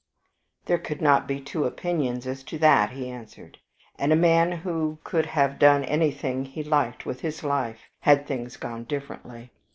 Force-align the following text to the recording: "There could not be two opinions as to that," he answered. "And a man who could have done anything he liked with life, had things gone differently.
"There 0.65 0.79
could 0.79 0.99
not 0.99 1.27
be 1.27 1.39
two 1.39 1.65
opinions 1.65 2.25
as 2.25 2.41
to 2.45 2.57
that," 2.57 2.89
he 2.89 3.11
answered. 3.11 3.59
"And 3.99 4.11
a 4.11 4.15
man 4.15 4.51
who 4.51 4.97
could 5.03 5.27
have 5.27 5.59
done 5.59 5.83
anything 5.83 6.43
he 6.45 6.63
liked 6.63 7.05
with 7.05 7.23
life, 7.43 7.87
had 7.99 8.25
things 8.25 8.57
gone 8.57 8.85
differently. 8.85 9.51